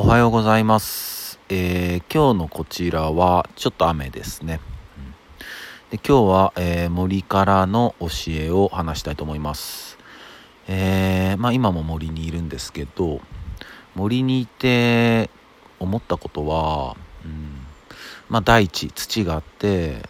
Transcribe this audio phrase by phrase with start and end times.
[0.00, 1.40] おはようございます。
[1.48, 4.60] えー今日のこちらはちょっと雨ですね。
[4.96, 5.14] うん
[5.90, 9.98] で今日は、えー森からの教えを話したいと思います。
[10.68, 13.20] えーまあ今も森にいるんですけど、
[13.96, 15.30] 森にいて
[15.80, 17.66] 思ったことは、うん、
[18.28, 20.08] まあ大地、土があって、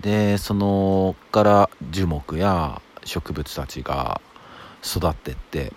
[0.00, 4.20] で、そのから樹木や植物たちが
[4.84, 5.72] 育ってって、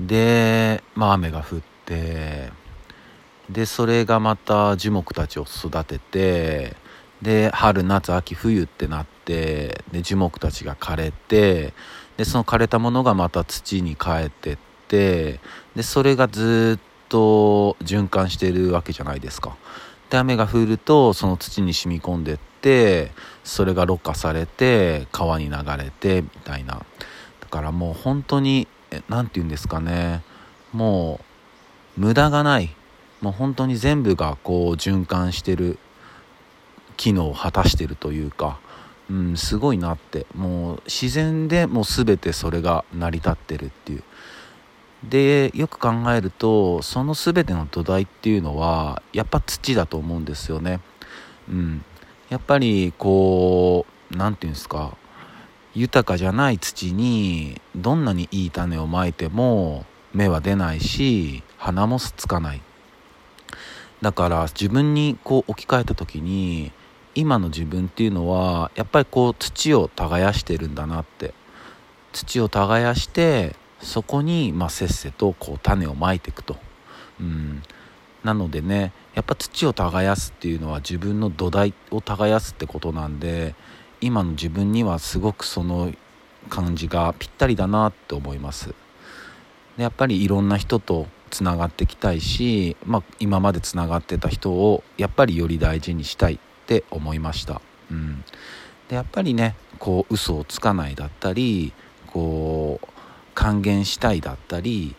[0.00, 6.74] で、まあ、雨が降ってでそれがまた樹木たちを育てて
[7.22, 11.72] で春夏秋冬ってなってで樹木たちが枯れて
[12.16, 14.58] でその枯れたものがまた土に帰ってっ
[14.88, 15.40] て
[15.74, 19.56] でそれがずっと循環してるわけじゃないですか。
[20.10, 23.10] で雨が降るとその土に染み込んでって
[23.42, 26.84] それがろ過されて川に流れてみたいな
[27.40, 28.68] だからもう本当に
[29.08, 30.22] 何て言うんですかね
[30.72, 31.35] もう
[31.96, 32.74] 無駄がない。
[33.20, 35.78] もう本当に全部がこう循環してる
[36.96, 38.58] 機能を果たしてるというか、
[39.10, 40.26] うん、すごいなって。
[40.34, 44.02] もう自然でもう全てそれが成り立ってるっていう。
[45.04, 50.80] でよく考えるとその全ての土台っていうのはやっぱ土だと思うんですよね。
[51.48, 51.84] うん、
[52.28, 54.96] やっぱりこう何て言うんですか。
[55.74, 59.84] 豊かじゃない土にどんなにいい種をまいても
[60.16, 62.62] 芽は出ないし花もつかない。
[64.02, 66.72] だから自分にこう置き換えた時に
[67.14, 71.32] 今の自分っていうのはやっぱりこう土を耕してるんだなって。
[72.16, 76.56] 土を耕してそこにまあせっせとこう種をまいていくと、
[77.20, 77.62] うん、
[78.24, 83.54] なのでねやっぱ土を耕すっていうのは自分の土台を耕すってことなんで
[84.00, 85.92] 今の自分にはすごくその
[86.48, 88.74] 感じがぴったりだなって思います。
[89.76, 97.60] でやっぱりいろんな人とつながってきたいし、まあ、今までつながってた人をやっぱりより大事にしたいって思いました、
[97.90, 98.24] うん、
[98.88, 101.72] でやっぱりねこう嘘をつかないだったり
[102.06, 102.88] こう
[103.34, 104.96] 還元したいだったり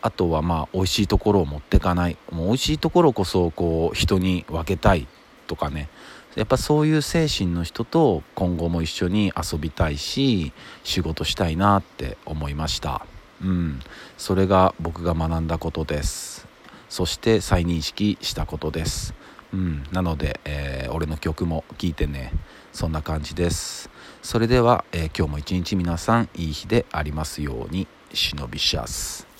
[0.00, 2.18] あとはまあ美味しいところを持ってかない。
[2.30, 5.08] もう美味しいところこそこう人に分けたい
[5.46, 5.88] とかね。
[6.34, 13.06] やっぱそういう精神の人と今後も一緒に遊びたいし仕事したいなって思いました。
[13.42, 13.80] うん。
[14.16, 16.46] それが僕が学んだことです。
[16.88, 19.14] そして再認識したことです。
[19.52, 19.84] うん。
[19.92, 22.32] なので、えー俺の曲も聴いてね。
[22.72, 23.90] そんな感じです。
[24.22, 27.86] それでは、えー今日も一日皆さんいい日でありますように。
[28.12, 29.33] 忍びシャス